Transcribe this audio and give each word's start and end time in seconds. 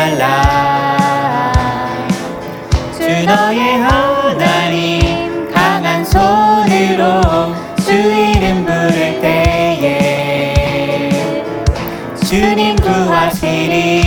말라. 0.00 1.52
주 2.96 3.02
너의 3.02 3.80
하나님 3.82 5.52
강한 5.52 6.02
손으로 6.02 7.54
주 7.84 7.92
이름 7.92 8.64
부를 8.64 9.20
때에 9.20 11.10
주님 12.24 12.76
구하시리. 12.76 14.00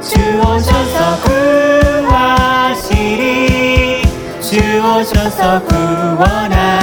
주 0.00 0.18
오셔서 0.40 1.20
구하시리. 2.08 4.02
주 4.40 4.56
오셔서 4.82 5.62
구원하시리. 5.64 6.80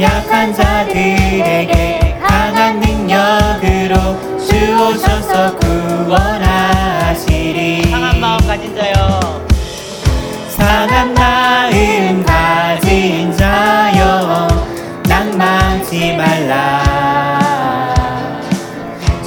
약한 0.00 0.54
자들에게 0.54 2.18
강한 2.26 2.83
주 4.38 4.54
오셔서 4.76 5.56
구원하시리. 5.56 7.24
상한 7.90 8.20
마음 8.20 8.38
가진 8.46 8.74
자여. 8.74 9.46
상한 10.48 11.14
마음 11.14 12.24
가진 12.24 13.32
자여. 13.36 14.48
낭망치 15.08 16.16
말라. 16.16 16.84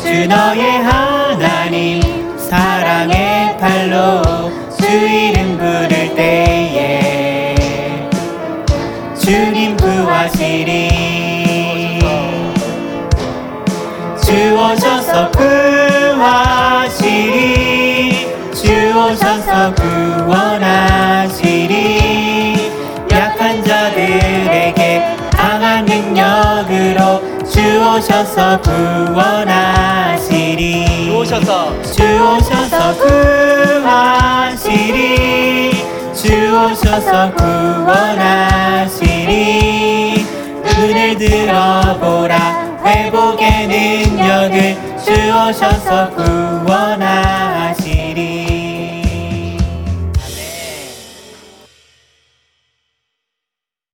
주 0.02 0.26
너의 0.28 0.84
하나님 0.84 2.38
사랑의 2.38 3.58
팔로 3.58 4.22
주 4.80 4.86
이름 4.88 5.58
부를 5.58 6.16
때에 6.16 7.56
주님 9.20 9.76
구하시리 9.76 11.37
오셔서 14.68 15.32
구하시리. 15.32 16.28
주 18.54 18.66
오셔서 18.98 19.74
구원하시리. 20.26 21.38
약한 23.12 23.64
자들에게 23.64 25.16
강한 25.32 25.86
능력으로 25.86 27.22
주 27.50 27.62
오셔서 27.82 28.60
구원하시리. 28.62 30.28
주 31.08 31.16
오셔서. 31.18 31.82
주 31.84 32.04
오셔서 32.04 32.94
구하시리. 33.78 34.92
주 36.14 36.26
오셔서 36.54 37.32
구원하시리. 37.36 39.08
눈을 40.78 41.18
들어보라 41.18 42.37
회복의 42.88 43.68
능력을 43.68 44.98
주 45.04 45.12
오셔서 45.12 46.10
구원하시리 46.12 47.27